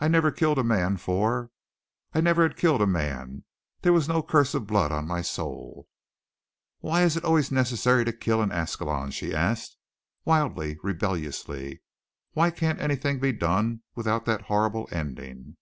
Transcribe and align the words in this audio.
"I 0.00 0.08
never 0.08 0.30
killed 0.32 0.56
a 0.58 0.64
man 0.64 0.96
for 0.96 1.50
I 2.14 2.22
never 2.22 2.42
had 2.42 2.56
killed 2.56 2.80
a 2.80 2.86
man; 2.86 3.44
there 3.82 3.92
was 3.92 4.08
no 4.08 4.22
curse 4.22 4.54
of 4.54 4.66
blood 4.66 4.90
on 4.90 5.06
my 5.06 5.20
soul." 5.20 5.86
"Why 6.80 7.02
is 7.02 7.18
it 7.18 7.24
always 7.26 7.52
necessary 7.52 8.06
to 8.06 8.14
kill 8.14 8.40
in 8.40 8.50
Ascalon?" 8.50 9.10
she 9.10 9.34
asked, 9.34 9.76
wildly, 10.24 10.78
rebelliously. 10.82 11.82
"Why 12.32 12.50
can't 12.50 12.80
anything 12.80 13.20
be 13.20 13.32
done 13.32 13.82
without 13.94 14.24
that 14.24 14.40
horrible 14.48 14.88
ending!" 14.90 15.58